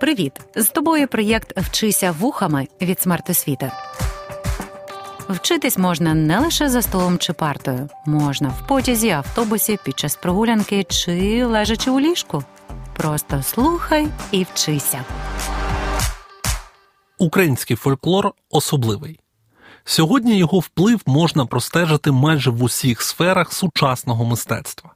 Привіт! 0.00 0.32
З 0.56 0.68
тобою 0.68 1.08
проєкт 1.08 1.58
Вчися 1.58 2.12
вухами 2.12 2.68
від 2.80 3.00
смертосвіти. 3.00 3.72
Вчитись 5.28 5.78
можна 5.78 6.14
не 6.14 6.38
лише 6.38 6.68
за 6.68 6.82
столом 6.82 7.18
чи 7.18 7.32
партою, 7.32 7.88
можна 8.06 8.48
в 8.48 8.66
потязі, 8.66 9.10
автобусі, 9.10 9.78
під 9.84 9.98
час 9.98 10.16
прогулянки 10.16 10.84
чи 10.84 11.44
лежачи 11.44 11.90
у 11.90 12.00
ліжку. 12.00 12.44
Просто 12.96 13.42
слухай 13.42 14.08
і 14.30 14.44
вчися. 14.44 15.04
Український 17.18 17.76
фольклор 17.76 18.32
особливий. 18.50 19.20
Сьогодні 19.84 20.38
його 20.38 20.58
вплив 20.58 21.00
можна 21.06 21.46
простежити 21.46 22.10
майже 22.10 22.50
в 22.50 22.62
усіх 22.62 23.02
сферах 23.02 23.52
сучасного 23.52 24.24
мистецтва. 24.24 24.94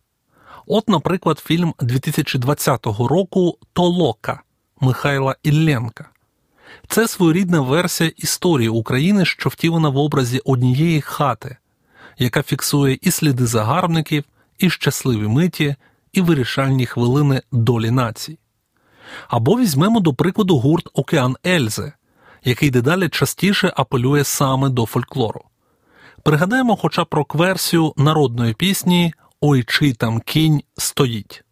От, 0.67 0.89
наприклад, 0.89 1.39
фільм 1.39 1.75
2020 1.81 2.87
року 2.87 3.59
Толока 3.73 4.43
Михайла 4.83 5.37
Ілленка. 5.43 6.09
Це 6.89 7.09
своєрідна 7.09 7.61
версія 7.61 8.11
історії 8.17 8.69
України, 8.69 9.25
що 9.25 9.49
втілена 9.49 9.89
в 9.89 9.97
образі 9.97 10.39
однієї 10.45 11.01
хати, 11.01 11.57
яка 12.19 12.43
фіксує 12.43 12.99
і 13.03 13.11
сліди 13.11 13.47
загарбників, 13.47 14.25
і 14.59 14.71
щасливі 14.71 15.29
миті, 15.29 15.75
і 16.13 16.21
вирішальні 16.21 16.87
хвилини 16.87 17.43
долі 17.53 17.91
націй. 17.91 18.39
Або 19.29 19.59
візьмемо 19.59 20.01
до 20.01 20.15
прикладу 20.15 20.59
гурт 20.59 20.89
Океан 20.95 21.37
Ельзи, 21.47 21.93
який 22.45 22.71
дедалі 22.71 23.09
частіше 23.09 23.73
апелює 23.77 24.25
саме 24.25 24.69
до 24.69 24.87
фольклору. 24.87 25.45
Пригадаємо 26.23 26.77
хоча 26.77 27.05
про 27.05 27.27
версію 27.35 27.95
народної 27.97 28.55
пісні 28.55 29.15
Ой 29.41 29.65
чий 29.65 29.93
там 29.93 30.21
кінь 30.21 30.63
стоїть. 30.77 31.45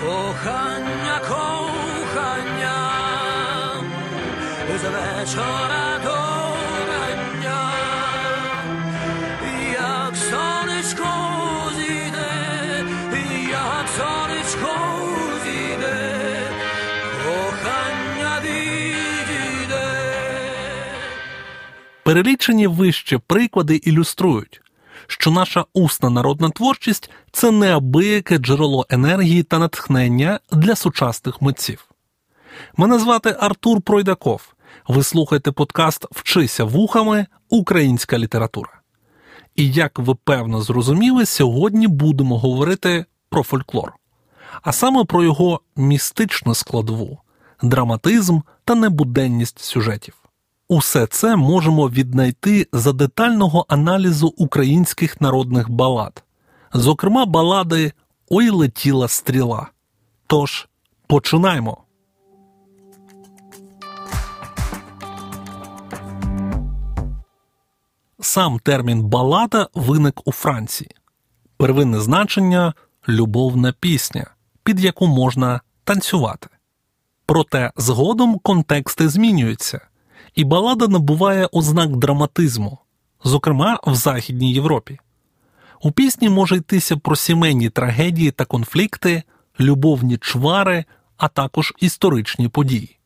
Кохання, 0.00 0.71
як 9.72 10.16
сонечко 10.16 11.08
зійде, 11.76 12.84
як 13.50 13.88
сонечко 13.96 14.74
зійде, 15.44 16.20
кохання 17.24 18.40
відійде. 18.44 19.86
Перелічені 22.04 22.66
вище 22.66 23.18
приклади 23.18 23.76
ілюструють, 23.76 24.60
що 25.06 25.30
наша 25.30 25.64
усна 25.72 26.10
народна 26.10 26.50
творчість 26.50 27.10
це 27.30 27.50
неабияке 27.50 28.38
джерело 28.38 28.86
енергії 28.90 29.42
та 29.42 29.58
натхнення 29.58 30.40
для 30.50 30.76
сучасних 30.76 31.42
митців. 31.42 31.91
Мене 32.76 32.98
звати 32.98 33.36
Артур 33.40 33.80
Пройдаков. 33.80 34.54
Ви 34.88 35.02
слухаєте 35.02 35.52
подкаст 35.52 36.06
Вчися 36.10 36.64
вухами 36.64 37.26
Українська 37.48 38.18
література. 38.18 38.80
І 39.56 39.70
як 39.70 39.98
ви 39.98 40.14
певно 40.14 40.60
зрозуміли, 40.62 41.26
сьогодні 41.26 41.86
будемо 41.86 42.38
говорити 42.38 43.04
про 43.28 43.42
фольклор, 43.42 43.92
а 44.62 44.72
саме 44.72 45.04
про 45.04 45.22
його 45.22 45.60
містичну 45.76 46.54
складову, 46.54 47.18
драматизм 47.62 48.40
та 48.64 48.74
небуденність 48.74 49.58
сюжетів. 49.58 50.14
Усе 50.68 51.06
це 51.06 51.36
можемо 51.36 51.88
віднайти 51.88 52.68
за 52.72 52.92
детального 52.92 53.66
аналізу 53.68 54.34
українських 54.36 55.20
народних 55.20 55.70
балад, 55.70 56.24
зокрема 56.72 57.26
балади 57.26 57.92
Ой 58.30 58.50
летіла 58.50 59.08
стріла. 59.08 59.66
Тож 60.26 60.68
починаємо. 61.06 61.81
Сам 68.24 68.58
термін 68.58 69.02
балада 69.02 69.68
виник 69.74 70.20
у 70.24 70.32
Франції. 70.32 70.90
Первинне 71.56 72.00
значення 72.00 72.74
любовна 73.08 73.74
пісня, 73.80 74.30
під 74.62 74.80
яку 74.80 75.06
можна 75.06 75.60
танцювати. 75.84 76.48
Проте 77.26 77.72
згодом 77.76 78.38
контексти 78.38 79.08
змінюються 79.08 79.80
і 80.34 80.44
балада 80.44 80.88
набуває 80.88 81.48
ознак 81.52 81.96
драматизму, 81.96 82.78
зокрема 83.24 83.80
в 83.86 83.94
Західній 83.94 84.52
Європі. 84.52 84.98
У 85.80 85.92
пісні 85.92 86.28
може 86.28 86.56
йтися 86.56 86.96
про 86.96 87.16
сімейні 87.16 87.70
трагедії 87.70 88.30
та 88.30 88.44
конфлікти, 88.44 89.22
любовні 89.60 90.18
чвари, 90.18 90.84
а 91.16 91.28
також 91.28 91.74
історичні 91.78 92.48
події. 92.48 92.98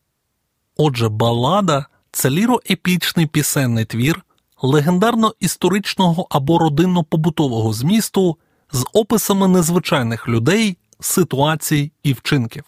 Отже, 0.77 1.09
балада 1.09 1.87
це 2.13 2.31
ліроепічний 2.31 3.27
пісенний 3.27 3.85
твір 3.85 4.26
легендарно 4.63 5.35
історичного 5.41 6.27
або 6.31 6.59
родинно-побутового 6.59 7.73
змісту 7.73 8.37
з 8.73 8.87
описами 8.93 9.49
незвичайних 9.49 10.29
людей, 10.29 10.77
ситуацій 11.01 11.93
і 12.03 12.13
вчинків. 12.13 12.65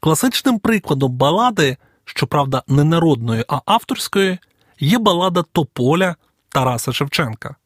Класичним 0.00 0.58
прикладом 0.58 1.12
балади 1.12 1.76
щоправда, 2.04 2.62
не 2.68 2.84
народної, 2.84 3.44
а 3.48 3.60
авторської, 3.64 4.38
є 4.80 4.98
балада 4.98 5.44
Тополя 5.52 6.16
Тараса 6.48 6.92
Шевченка. 6.92 7.56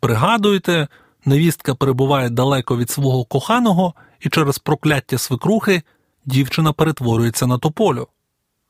Пригадуєте, 0.00 0.88
невістка 1.24 1.74
перебуває 1.74 2.30
далеко 2.30 2.76
від 2.76 2.90
свого 2.90 3.24
коханого, 3.24 3.94
і 4.20 4.28
через 4.28 4.58
прокляття 4.58 5.18
свекрухи 5.18 5.82
дівчина 6.26 6.72
перетворюється 6.72 7.46
на 7.46 7.58
тополю. 7.58 8.08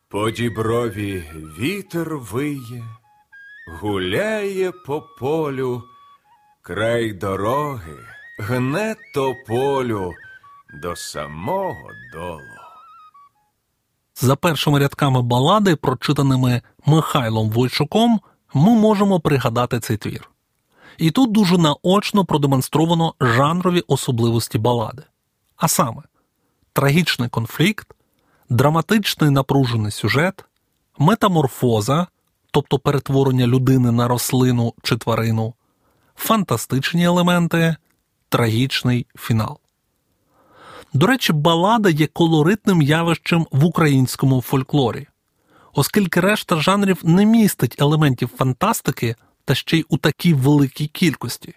По 0.08 0.30
діброві 0.30 1.24
вітер 1.58 2.16
виє, 2.16 2.84
гуляє 3.66 4.72
по 4.72 5.00
полю, 5.00 5.82
край 6.62 7.12
дороги 7.12 7.98
гне 8.38 8.96
тополю 9.14 10.14
до 10.82 10.96
самого 10.96 11.90
долу. 12.12 12.40
За 14.14 14.36
першими 14.36 14.78
рядками 14.78 15.22
балади, 15.22 15.76
прочитаними 15.76 16.62
Михайлом 16.86 17.50
Войчуком, 17.50 18.20
ми 18.54 18.74
можемо 18.74 19.20
пригадати 19.20 19.80
цей 19.80 19.96
твір. 19.96 20.30
І 20.98 21.10
тут 21.10 21.32
дуже 21.32 21.58
наочно 21.58 22.24
продемонстровано 22.24 23.14
жанрові 23.20 23.84
особливості 23.86 24.58
балади. 24.58 25.02
А 25.56 25.68
саме, 25.68 26.02
трагічний 26.72 27.28
конфлікт, 27.28 27.94
драматичний 28.48 29.30
напружений 29.30 29.92
сюжет, 29.92 30.44
метаморфоза, 30.98 32.06
тобто 32.56 32.78
перетворення 32.78 33.46
людини 33.46 33.92
на 33.92 34.08
рослину 34.08 34.74
чи 34.82 34.96
тварину, 34.96 35.54
фантастичні 36.16 37.04
елементи, 37.04 37.76
трагічний 38.28 39.06
фінал. 39.18 39.58
До 40.92 41.06
речі, 41.06 41.32
балада 41.32 41.88
є 41.90 42.06
колоритним 42.06 42.82
явищем 42.82 43.46
в 43.50 43.64
українському 43.64 44.42
фольклорі, 44.42 45.06
оскільки 45.72 46.20
решта 46.20 46.56
жанрів 46.56 46.98
не 47.02 47.26
містить 47.26 47.76
елементів 47.78 48.30
фантастики 48.36 49.16
та 49.44 49.54
ще 49.54 49.76
й 49.76 49.86
у 49.88 49.98
такій 49.98 50.34
великій 50.34 50.86
кількості. 50.86 51.54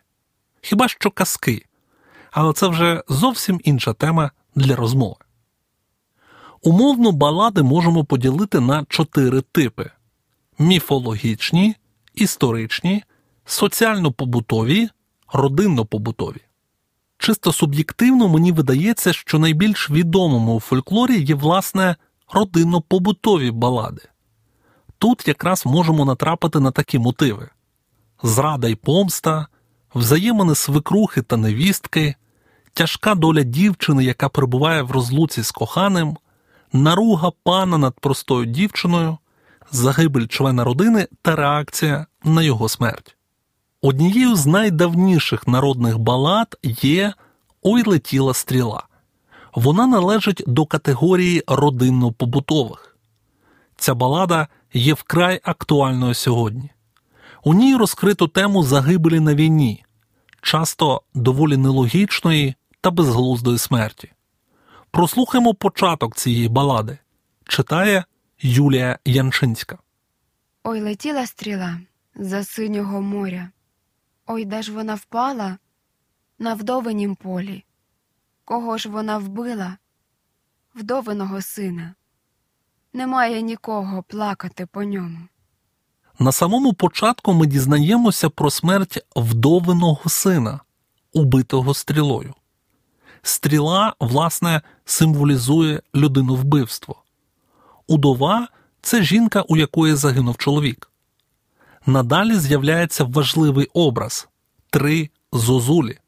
Хіба 0.61 0.87
що 0.87 1.11
казки, 1.11 1.65
але 2.31 2.53
це 2.53 2.67
вже 2.67 3.03
зовсім 3.09 3.61
інша 3.63 3.93
тема 3.93 4.31
для 4.55 4.75
розмови. 4.75 5.15
Умовно 6.61 7.11
балади 7.11 7.63
можемо 7.63 8.05
поділити 8.05 8.59
на 8.59 8.85
чотири 8.89 9.41
типи: 9.41 9.91
міфологічні, 10.59 11.75
історичні, 12.15 13.03
соціально-побутові, 13.45 14.89
родинно-побутові. 15.33 16.41
Чисто 17.17 17.53
суб'єктивно 17.53 18.27
мені 18.27 18.51
видається, 18.51 19.13
що 19.13 19.39
найбільш 19.39 19.89
відомими 19.89 20.51
у 20.53 20.59
фольклорі 20.59 21.21
є, 21.21 21.35
власне, 21.35 21.95
родинно-побутові 22.33 23.51
балади. 23.51 24.01
Тут 24.97 25.27
якраз 25.27 25.65
можемо 25.65 26.05
натрапити 26.05 26.59
на 26.59 26.71
такі 26.71 26.99
мотиви: 26.99 27.49
зрада 28.23 28.67
й 28.67 28.75
помста, 28.75 29.47
взаємини 29.95 30.55
свекрухи 30.55 31.21
та 31.21 31.37
невістки, 31.37 32.15
тяжка 32.73 33.15
доля 33.15 33.43
дівчини, 33.43 34.03
яка 34.03 34.29
перебуває 34.29 34.81
в 34.81 34.91
розлуці 34.91 35.41
з 35.41 35.51
коханим, 35.51 36.17
наруга 36.73 37.31
пана 37.43 37.77
над 37.77 37.99
простою 37.99 38.45
дівчиною, 38.45 39.17
загибель 39.71 40.27
члена 40.27 40.63
родини 40.63 41.07
та 41.21 41.35
реакція 41.35 42.05
на 42.23 42.41
його 42.41 42.69
смерть. 42.69 43.15
Однією 43.81 44.35
з 44.35 44.45
найдавніших 44.45 45.47
народних 45.47 45.97
балад 45.97 46.57
є 46.63 47.13
Ой 47.61 47.83
летіла 47.85 48.33
стріла. 48.33 48.83
Вона 49.55 49.87
належить 49.87 50.43
до 50.47 50.65
категорії 50.65 51.43
родинно-побутових. 51.47 52.95
Ця 53.75 53.93
балада 53.93 54.47
є 54.73 54.93
вкрай 54.93 55.41
актуальною 55.43 56.13
сьогодні. 56.13 56.69
У 57.43 57.53
ній 57.53 57.75
розкрито 57.75 58.27
тему 58.27 58.63
загибелі 58.63 59.19
на 59.19 59.35
війні, 59.35 59.85
часто 60.41 61.01
доволі 61.13 61.57
нелогічної 61.57 62.55
та 62.81 62.91
безглуздої 62.91 63.57
смерті. 63.57 64.11
Прослухаймо 64.91 65.53
початок 65.53 66.15
цієї 66.15 66.47
балади. 66.47 66.97
Читає 67.47 68.03
Юлія 68.41 68.99
Янчинська. 69.05 69.77
Ой 70.63 70.81
летіла 70.81 71.25
стріла 71.27 71.79
за 72.15 72.43
синього 72.43 73.01
моря. 73.01 73.49
Ой, 74.27 74.45
де 74.45 74.61
ж 74.61 74.73
вона 74.73 74.95
впала 74.95 75.57
на 76.39 76.53
вдовинім 76.53 77.15
полі. 77.15 77.65
Кого 78.45 78.77
ж 78.77 78.89
вона 78.89 79.17
вбила? 79.17 79.77
Вдовиного 80.75 81.41
сина. 81.41 81.95
Немає 82.93 83.41
нікого 83.41 84.03
плакати 84.03 84.65
по 84.65 84.83
ньому. 84.83 85.19
На 86.19 86.31
самому 86.31 86.73
початку 86.73 87.33
ми 87.33 87.47
дізнаємося 87.47 88.29
про 88.29 88.51
смерть 88.51 89.05
вдовиного 89.15 90.09
сина, 90.09 90.59
убитого 91.13 91.73
стрілою. 91.73 92.33
Стріла, 93.21 93.93
власне, 93.99 94.61
символізує 94.85 95.81
людиновбивство. 95.95 97.03
Удова 97.89 98.47
це 98.81 99.03
жінка, 99.03 99.41
у 99.41 99.57
якої 99.57 99.95
загинув 99.95 100.37
чоловік. 100.37 100.91
Надалі 101.85 102.35
з'являється 102.35 103.03
важливий 103.03 103.65
образ 103.73 104.29
три 104.69 105.09
зозулі. 105.31 105.99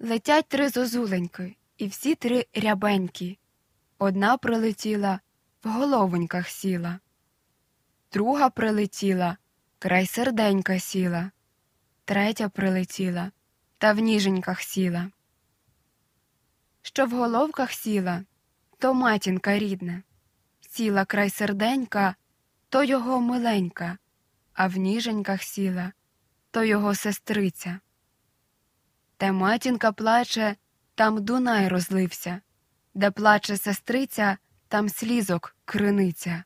Летять 0.00 0.48
три 0.48 0.68
зозуленьки, 0.68 1.56
і 1.78 1.86
всі 1.86 2.14
три 2.14 2.46
рябенькі. 2.54 3.38
Одна 3.98 4.36
прилетіла, 4.36 5.20
в 5.64 5.68
головоньках 5.68 6.48
сіла, 6.48 6.98
друга 8.12 8.50
прилетіла, 8.50 9.36
край 9.78 10.06
серденька 10.06 10.78
сіла, 10.78 11.30
третя 12.04 12.48
прилетіла, 12.48 13.30
та 13.78 13.92
в 13.92 13.98
ніженьках 13.98 14.60
сіла. 14.60 15.10
Що 16.82 17.06
в 17.06 17.10
головках 17.10 17.72
сіла, 17.72 18.24
то 18.78 18.94
матінка 18.94 19.58
рідна, 19.58 20.02
сіла 20.74 21.04
край 21.04 21.30
серденька, 21.30 22.14
то 22.68 22.84
його 22.84 23.20
миленька, 23.20 23.98
а 24.52 24.66
в 24.66 24.76
ніженьках 24.76 25.42
сіла, 25.42 25.92
то 26.50 26.64
його 26.64 26.94
сестриця. 26.94 27.80
Де 29.20 29.32
матінка 29.32 29.92
плаче, 29.92 30.56
там 30.94 31.24
Дунай 31.24 31.68
розлився, 31.68 32.40
де 32.94 33.10
плаче 33.10 33.56
сестриця, 33.56 34.38
там 34.68 34.88
слізок 34.88 35.56
криниця, 35.64 36.44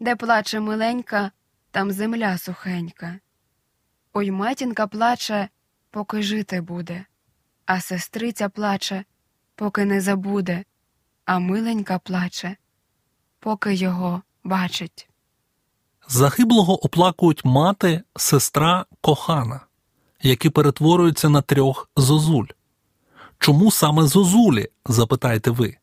де 0.00 0.16
плаче 0.16 0.60
миленька, 0.60 1.30
там 1.70 1.92
земля 1.92 2.38
сухенька. 2.38 3.20
Ой 4.12 4.30
матінка 4.30 4.86
плаче, 4.86 5.48
поки 5.90 6.22
жити 6.22 6.60
буде, 6.60 7.04
а 7.66 7.80
сестриця 7.80 8.48
плаче, 8.48 9.04
поки 9.54 9.84
не 9.84 10.00
забуде, 10.00 10.64
а 11.24 11.38
миленька 11.38 11.98
плаче, 11.98 12.56
поки 13.44 13.74
його 13.74 14.22
бачить. 14.44 15.08
Загиблого 16.08 16.84
оплакують 16.84 17.44
мати, 17.44 18.02
сестра, 18.16 18.84
кохана, 19.00 19.60
які 20.22 20.50
перетворюються 20.50 21.28
на 21.28 21.42
трьох 21.42 21.90
зозуль. 21.96 22.46
Чому 23.38 23.70
саме 23.70 24.06
зозулі? 24.06 24.68
запитаєте 24.86 25.50
ви. 25.50 25.76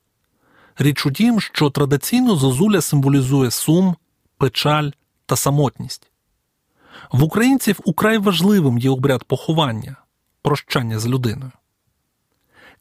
Річ 0.77 1.05
у 1.05 1.11
тім, 1.11 1.41
що 1.41 1.69
традиційно 1.69 2.35
зозуля 2.35 2.81
символізує 2.81 3.51
сум, 3.51 3.95
печаль 4.37 4.89
та 5.25 5.35
самотність. 5.35 6.11
В 7.11 7.23
українців 7.23 7.79
украй 7.83 8.17
важливим 8.17 8.77
є 8.77 8.89
обряд 8.89 9.23
поховання, 9.23 9.95
прощання 10.41 10.99
з 10.99 11.07
людиною. 11.07 11.51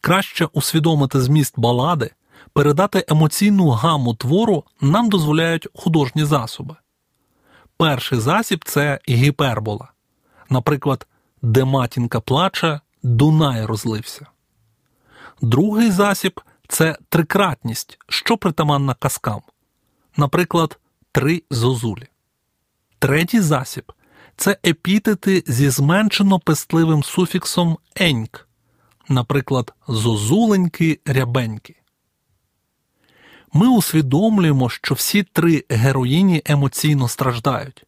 Краще 0.01 0.45
усвідомити 0.53 1.21
зміст 1.21 1.55
балади, 1.59 2.11
передати 2.53 3.05
емоційну 3.09 3.69
гаму 3.69 4.15
твору 4.15 4.65
нам 4.81 5.09
дозволяють 5.09 5.69
художні 5.75 6.25
засоби. 6.25 6.77
Перший 7.77 8.21
засіб 8.21 8.65
це 8.65 9.01
гіпербола. 9.09 9.93
Наприклад, 10.51 11.07
де 11.43 11.65
матінка 11.65 12.21
плаче, 12.21 12.81
Дунай 13.03 13.65
розлився. 13.65 14.27
Другий 15.43 15.91
засіб 15.91 16.41
це 16.69 16.99
трикратність, 17.09 17.99
що 18.09 18.37
притаманна 18.37 18.95
казкам. 18.95 19.41
Наприклад, 20.17 20.79
три 21.13 21.43
зозулі. 21.51 22.07
Третій 22.99 23.41
засіб 23.41 23.93
це 24.37 24.57
епітети 24.67 25.45
зі 25.47 25.71
зменшено 25.71 26.39
пестливим 26.39 27.03
суфіксом 27.03 27.79
еньк, 27.97 28.49
наприклад, 29.09 29.75
зозуленьки 29.89 31.01
рябеньки. 31.07 31.80
Ми 33.53 33.69
усвідомлюємо, 33.69 34.69
що 34.69 34.95
всі 34.95 35.23
три 35.23 35.65
героїні 35.69 36.43
емоційно 36.45 37.09
страждають. 37.09 37.85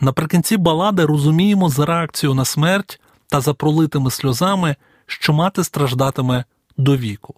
Наприкінці 0.00 0.56
балади 0.56 1.04
розуміємо 1.04 1.68
за 1.68 1.86
реакцію 1.86 2.34
на 2.34 2.44
смерть 2.44 3.00
та 3.26 3.40
за 3.40 3.54
пролитими 3.54 4.10
сльозами, 4.10 4.76
що 5.06 5.32
мати 5.32 5.64
страждатиме 5.64 6.44
до 6.76 6.96
віку. 6.96 7.34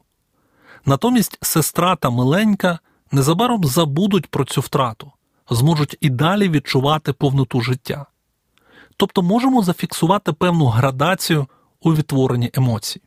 Натомість 0.84 1.38
сестра 1.42 1.96
та 1.96 2.10
миленька 2.10 2.78
незабаром 3.12 3.64
забудуть 3.64 4.26
про 4.26 4.44
цю 4.44 4.60
втрату, 4.60 5.12
зможуть 5.50 5.96
і 6.00 6.10
далі 6.10 6.48
відчувати 6.48 7.12
повноту 7.12 7.60
життя. 7.60 8.06
Тобто 8.96 9.22
можемо 9.22 9.62
зафіксувати 9.62 10.32
певну 10.32 10.66
градацію 10.66 11.46
у 11.80 11.94
відтворенні 11.94 12.50
емоцій. 12.54 13.02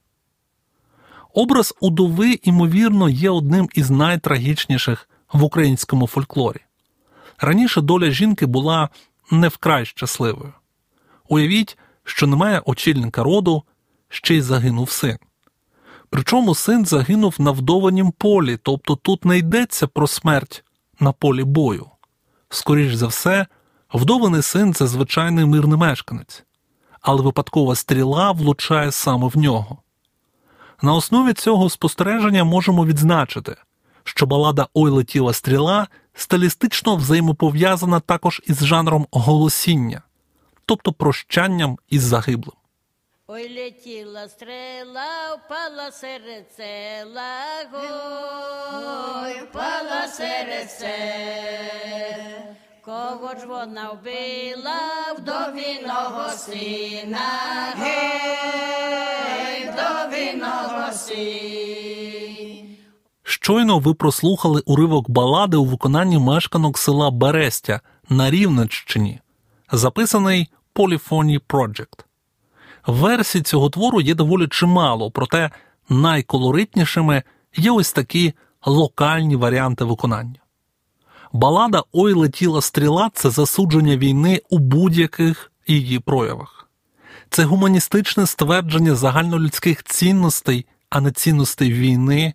Образ 1.34 1.74
удови, 1.80 2.40
ймовірно, 2.44 3.10
є 3.10 3.30
одним 3.30 3.70
із 3.74 3.90
найтрагічніших 3.90 5.10
в 5.34 5.44
українському 5.44 6.08
фольклорі. 6.08 6.60
Раніше 7.40 7.82
доля 7.82 8.12
жінки 8.12 8.46
була 8.46 8.90
не 9.32 9.48
вкрай 9.48 9.86
щасливою. 9.86 10.54
Уявіть, 11.30 11.78
що 12.04 12.28
немає 12.28 12.62
очільника 12.66 13.24
роду, 13.24 13.64
ще 14.10 14.36
й 14.36 14.42
загинув 14.42 14.90
син. 14.90 15.18
Причому 16.10 16.56
син 16.56 16.86
загинув 16.86 17.36
на 17.40 17.52
вдованім 17.52 18.12
полі, 18.12 18.58
тобто 18.64 18.96
тут 18.96 19.26
не 19.26 19.38
йдеться 19.38 19.88
про 19.88 20.08
смерть 20.08 20.64
на 21.00 21.12
полі 21.12 21.44
бою. 21.44 21.86
Скоріш 22.50 22.94
за 22.94 23.08
все, 23.08 23.48
вдований 23.94 24.42
син 24.42 24.74
це 24.74 24.88
звичайний 24.88 25.46
мирний 25.46 25.78
мешканець, 25.78 26.44
але 27.02 27.22
випадкова 27.22 27.76
стріла 27.76 28.32
влучає 28.32 28.92
саме 28.92 29.28
в 29.28 29.38
нього. 29.38 29.78
На 30.82 30.94
основі 30.94 31.34
цього 31.34 31.70
спостереження 31.70 32.44
можемо 32.44 32.86
відзначити, 32.86 33.56
що 34.04 34.26
балада 34.26 34.68
Ой 34.74 34.90
летіла 34.92 35.34
стріла 35.34 35.88
стилістично 36.14 36.96
взаємопов'язана 36.96 38.00
також 38.00 38.42
із 38.48 38.66
жанром 38.66 39.08
голосіння, 39.12 40.02
тобто 40.66 40.94
прощанням 40.94 41.78
із 41.90 42.04
загиблим. 42.04 42.56
Ой, 43.28 43.56
летіла 43.56 44.30
стрела, 44.30 45.36
впала 45.36 45.92
серед 45.92 46.46
села, 46.58 47.42
ой, 49.24 49.42
впала 49.42 50.08
серед 50.08 50.72
сел. 50.72 52.57
Кого 52.88 53.30
ж 53.40 53.48
вона 53.48 53.92
вбила, 53.92 54.80
вдовіного 55.18 56.30
сина, 56.30 57.30
гей, 57.78 59.70
вдовіного 59.70 60.92
сина. 60.92 62.76
Щойно 63.24 63.80
ви 63.80 63.94
прослухали 63.94 64.64
уривок 64.66 65.10
балади 65.10 65.58
у 65.58 65.66
виконанні 65.66 66.20
мешканок 66.20 66.78
села 66.78 67.12
Берестя 67.12 67.82
на 68.10 68.32
Рівненщині, 68.32 69.20
записаний 69.72 70.50
Polyphony 70.76 71.40
Project. 71.50 72.06
Версій 72.86 73.42
цього 73.42 73.70
твору 73.70 74.02
є 74.02 74.16
доволі 74.16 74.48
чимало, 74.48 75.12
проте 75.12 75.52
найколоритнішими 75.90 77.24
є 77.56 77.72
ось 77.72 77.94
такі 77.94 78.34
локальні 78.66 79.36
варіанти 79.36 79.84
виконання. 79.84 80.40
Балада 81.34 81.84
Ой 81.92 82.14
летіла 82.14 82.62
стріла 82.62 83.12
це 83.14 83.30
засудження 83.30 83.98
війни 83.98 84.42
у 84.50 84.60
будь-яких 84.60 85.52
її 85.68 86.00
проявах. 86.00 86.70
Це 87.30 87.44
гуманістичне 87.44 88.26
ствердження 88.26 88.96
загальнолюдських 88.96 89.84
цінностей, 89.84 90.66
а 90.90 91.02
не 91.02 91.12
цінностей 91.12 91.74
війни 91.74 92.34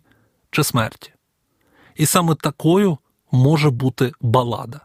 чи 0.51 0.63
смерті. 0.63 1.13
І 1.95 2.05
саме 2.05 2.35
такою 2.35 2.97
може 3.31 3.69
бути 3.69 4.11
балада 4.21 4.79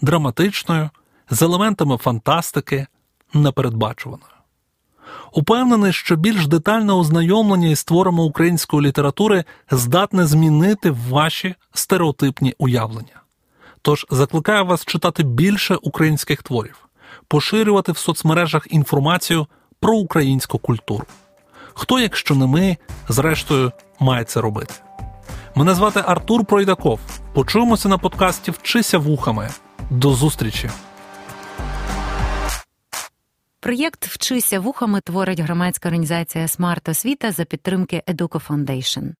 драматичною, 0.00 0.90
з 1.30 1.42
елементами 1.42 1.96
фантастики, 1.96 2.86
непередбачуваною. 3.34 4.30
Упевнений, 5.32 5.92
що 5.92 6.16
більш 6.16 6.46
детальне 6.46 6.92
ознайомлення 6.92 7.68
із 7.68 7.84
творами 7.84 8.22
української 8.22 8.82
літератури 8.82 9.44
здатне 9.70 10.26
змінити 10.26 10.90
ваші 10.90 11.54
стереотипні 11.72 12.54
уявлення. 12.58 13.23
Тож 13.84 14.06
закликаю 14.10 14.64
вас 14.64 14.84
читати 14.84 15.22
більше 15.22 15.76
українських 15.82 16.42
творів, 16.42 16.88
поширювати 17.28 17.92
в 17.92 17.98
соцмережах 17.98 18.66
інформацію 18.70 19.46
про 19.80 19.96
українську 19.96 20.58
культуру. 20.58 21.04
Хто, 21.74 22.00
якщо 22.00 22.34
не 22.34 22.46
ми, 22.46 22.76
зрештою, 23.08 23.72
має 24.00 24.24
це 24.24 24.40
робити? 24.40 24.74
Мене 25.54 25.74
звати 25.74 26.02
Артур 26.06 26.44
Пройдаков. 26.44 27.00
Почуємося 27.34 27.88
на 27.88 27.98
подкасті 27.98 28.50
Вчися 28.50 28.98
вухами. 28.98 29.50
До 29.90 30.14
зустрічі! 30.14 30.70
Проєкт 33.60 34.06
Вчися 34.06 34.60
вухами 34.60 35.00
творить 35.00 35.40
громадська 35.40 35.88
організація 35.88 36.48
Смарт 36.48 36.88
Освіта 36.88 37.32
за 37.32 37.44
підтримки 37.44 38.02
Educo 38.06 38.46
Foundation. 38.48 39.12